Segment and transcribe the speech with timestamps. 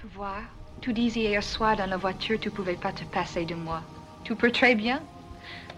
[0.00, 0.40] Tu vois,
[0.80, 3.82] tu disais hier soir dans la voiture, tu pouvais pas te passer de moi.
[4.24, 5.02] Tu peux très bien.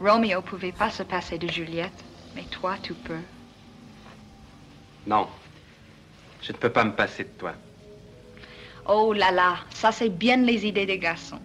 [0.01, 2.05] Romeo pouvait pas se passer de Juliette,
[2.37, 3.19] mais toi, tu peux.
[5.09, 5.27] Non.
[6.41, 7.55] Je ne peux pas me passer de toi.
[8.87, 11.41] Oh là là, ça c'est bien les idées des garçons.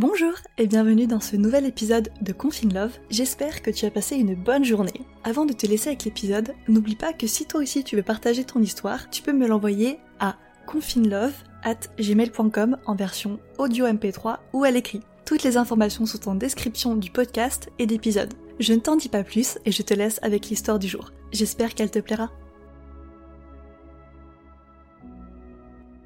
[0.00, 2.96] Bonjour et bienvenue dans ce nouvel épisode de Confine Love.
[3.10, 5.02] J'espère que tu as passé une bonne journée.
[5.24, 8.44] Avant de te laisser avec l'épisode, n'oublie pas que si toi aussi tu veux partager
[8.44, 10.36] ton histoire, tu peux me l'envoyer à
[10.66, 15.02] confinelove at gmail.com en version audio MP3 ou à l'écrit.
[15.26, 18.32] Toutes les informations sont en description du podcast et d'épisode.
[18.58, 21.12] Je ne t'en dis pas plus et je te laisse avec l'histoire du jour.
[21.30, 22.30] J'espère qu'elle te plaira.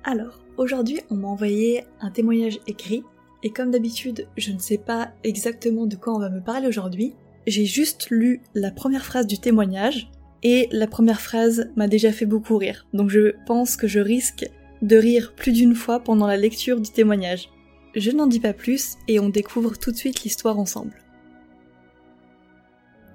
[0.02, 3.04] Alors, aujourd'hui, on m'a envoyé un témoignage écrit
[3.44, 7.14] et comme d'habitude, je ne sais pas exactement de quoi on va me parler aujourd'hui.
[7.46, 10.10] J'ai juste lu la première phrase du témoignage
[10.42, 12.86] et la première phrase m'a déjà fait beaucoup rire.
[12.94, 14.46] Donc je pense que je risque
[14.80, 17.50] de rire plus d'une fois pendant la lecture du témoignage.
[17.94, 20.94] Je n'en dis pas plus et on découvre tout de suite l'histoire ensemble.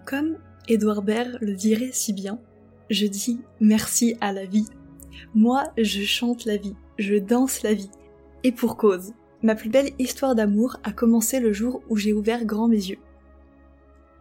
[0.06, 2.40] Comme Edouard Baird le dirait si bien,
[2.92, 4.68] je dis merci à la vie.
[5.34, 7.90] Moi, je chante la vie, je danse la vie.
[8.44, 9.12] Et pour cause.
[9.42, 13.00] Ma plus belle histoire d'amour a commencé le jour où j'ai ouvert grand mes yeux.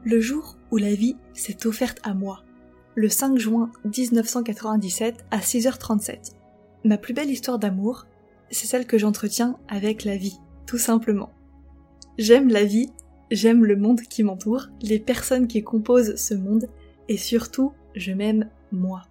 [0.04, 2.44] Le jour où la vie s'est offerte à moi.
[2.94, 6.34] Le 5 juin 1997 à 6h37.
[6.84, 8.06] Ma plus belle histoire d'amour,
[8.50, 11.32] c'est celle que j'entretiens avec la vie, tout simplement.
[12.16, 12.90] J'aime la vie,
[13.30, 16.68] j'aime le monde qui m'entoure, les personnes qui composent ce monde,
[17.08, 19.02] et surtout, je m'aime moi.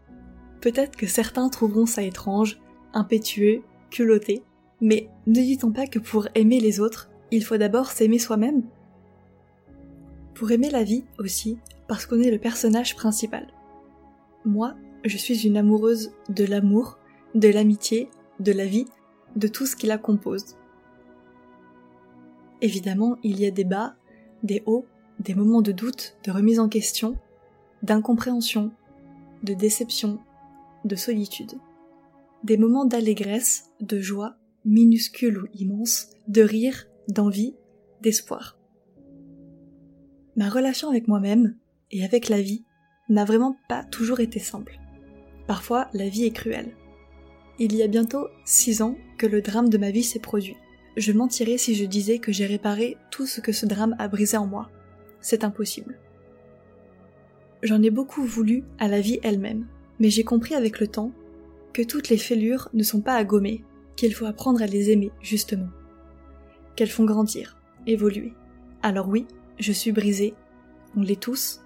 [0.61, 2.59] Peut-être que certains trouveront ça étrange,
[2.93, 4.43] impétueux, culotté,
[4.81, 8.63] mais ne dit-on pas que pour aimer les autres, il faut d'abord s'aimer soi-même
[10.33, 13.47] Pour aimer la vie aussi, parce qu'on est le personnage principal.
[14.45, 16.97] Moi, je suis une amoureuse de l'amour,
[17.35, 18.85] de l'amitié, de la vie,
[19.35, 20.55] de tout ce qui la compose.
[22.61, 23.95] Évidemment, il y a des bas,
[24.43, 24.85] des hauts,
[25.19, 27.17] des moments de doute, de remise en question,
[27.83, 28.71] d'incompréhension,
[29.43, 30.19] de déception,
[30.85, 31.53] de solitude.
[32.43, 34.36] Des moments d'allégresse, de joie,
[34.67, 37.55] minuscule ou immense, de rire, d'envie,
[38.01, 38.59] d'espoir.
[40.35, 41.55] Ma relation avec moi-même
[41.91, 42.63] et avec la vie
[43.09, 44.77] n'a vraiment pas toujours été simple.
[45.47, 46.75] Parfois, la vie est cruelle.
[47.59, 50.57] Il y a bientôt six ans que le drame de ma vie s'est produit.
[50.97, 54.37] Je mentirais si je disais que j'ai réparé tout ce que ce drame a brisé
[54.37, 54.69] en moi.
[55.21, 55.97] C'est impossible.
[57.63, 59.65] J'en ai beaucoup voulu à la vie elle-même,
[59.99, 61.11] mais j'ai compris avec le temps
[61.73, 63.63] que toutes les fêlures ne sont pas à gommer,
[63.97, 65.67] qu'il faut apprendre à les aimer, justement.
[66.75, 68.33] Qu'elles font grandir, évoluer.
[68.83, 69.25] Alors oui,
[69.59, 70.35] je suis brisée,
[70.95, 71.61] on l'est tous,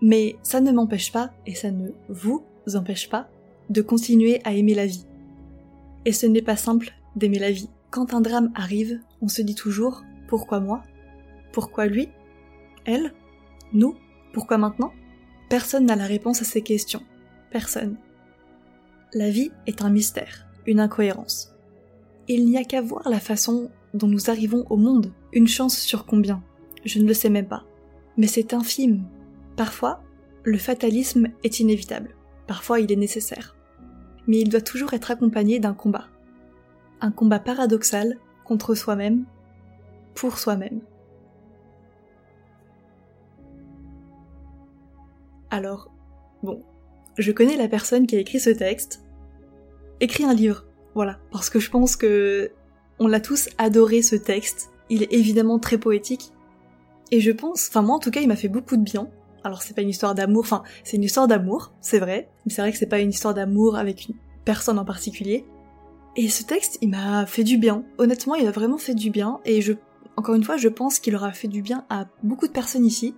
[0.00, 3.28] mais ça ne m'empêche pas, et ça ne vous empêche pas,
[3.68, 5.04] de continuer à aimer la vie.
[6.04, 7.68] Et ce n'est pas simple d'aimer la vie.
[7.90, 10.82] Quand un drame arrive, on se dit toujours pourquoi moi?
[11.52, 12.08] Pourquoi lui?
[12.84, 13.12] Elle?
[13.72, 13.96] Nous?
[14.32, 14.92] Pourquoi maintenant?
[15.50, 17.02] Personne n'a la réponse à ces questions.
[17.50, 17.96] Personne.
[19.14, 21.54] La vie est un mystère une incohérence.
[22.28, 25.12] Il n'y a qu'à voir la façon dont nous arrivons au monde.
[25.32, 26.42] Une chance sur combien?
[26.84, 27.64] Je ne le sais même pas.
[28.16, 29.04] Mais c'est infime.
[29.56, 30.02] Parfois,
[30.44, 32.14] le fatalisme est inévitable.
[32.46, 33.56] Parfois, il est nécessaire.
[34.26, 36.06] Mais il doit toujours être accompagné d'un combat.
[37.00, 39.24] Un combat paradoxal contre soi-même,
[40.14, 40.80] pour soi-même.
[45.50, 45.90] Alors,
[46.42, 46.62] bon,
[47.16, 49.04] je connais la personne qui a écrit ce texte,
[50.00, 50.64] écrit un livre.
[50.94, 52.50] Voilà, parce que je pense que
[52.98, 54.70] on l'a tous adoré ce texte.
[54.90, 56.32] Il est évidemment très poétique.
[57.10, 59.08] Et je pense, enfin moi en tout cas, il m'a fait beaucoup de bien.
[59.44, 62.60] Alors c'est pas une histoire d'amour, enfin c'est une histoire d'amour, c'est vrai, mais c'est
[62.60, 65.44] vrai que c'est pas une histoire d'amour avec une personne en particulier.
[66.16, 67.84] Et ce texte, il m'a fait du bien.
[67.98, 69.38] Honnêtement, il a vraiment fait du bien.
[69.44, 69.74] Et je,
[70.16, 73.14] encore une fois, je pense qu'il aura fait du bien à beaucoup de personnes ici.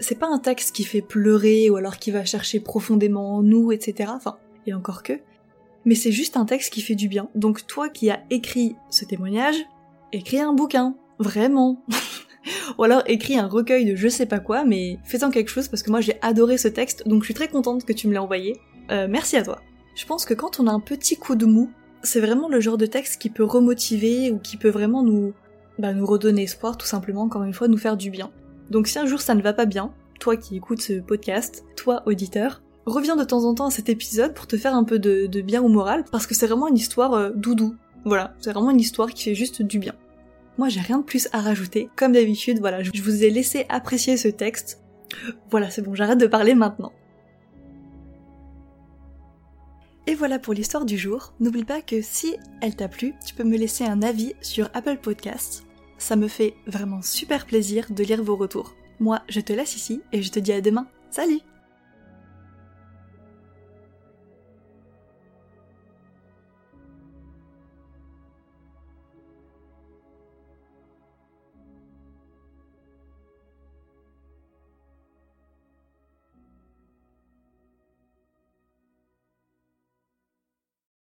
[0.00, 3.70] C'est pas un texte qui fait pleurer ou alors qui va chercher profondément en nous,
[3.70, 4.10] etc.
[4.12, 5.12] Enfin, et encore que
[5.84, 7.28] mais c'est juste un texte qui fait du bien.
[7.34, 9.56] Donc toi qui as écrit ce témoignage,
[10.12, 11.84] écris un bouquin, vraiment.
[12.78, 15.82] Ou alors écris un recueil de je sais pas quoi, mais fais-en quelque chose parce
[15.82, 18.18] que moi j'ai adoré ce texte, donc je suis très contente que tu me l'aies
[18.18, 18.56] envoyé.
[18.90, 19.60] Euh, merci à toi.
[19.94, 21.70] Je pense que quand on a un petit coup de mou,
[22.02, 25.32] c'est vraiment le genre de texte qui peut remotiver ou qui peut vraiment nous,
[25.78, 28.30] bah, nous redonner espoir, tout simplement, encore une fois, nous faire du bien.
[28.70, 32.02] Donc si un jour ça ne va pas bien, toi qui écoutes ce podcast, toi
[32.06, 35.40] auditeur, reviens de temps en temps à cet épisode pour te faire un peu de,
[35.40, 37.76] bien au moral, parce que c'est vraiment une histoire euh, doudou.
[38.04, 39.94] Voilà, c'est vraiment une histoire qui fait juste du bien.
[40.58, 41.88] Moi j'ai rien de plus à rajouter.
[41.96, 44.82] Comme d'habitude, voilà, je vous ai laissé apprécier ce texte.
[45.50, 46.92] Voilà, c'est bon, j'arrête de parler maintenant.
[50.06, 51.32] Et voilà pour l'histoire du jour.
[51.40, 54.98] N'oublie pas que si elle t'a plu, tu peux me laisser un avis sur Apple
[54.98, 55.64] Podcasts.
[55.96, 58.74] Ça me fait vraiment super plaisir de lire vos retours.
[59.00, 60.86] Moi, je te laisse ici et je te dis à demain.
[61.10, 61.40] Salut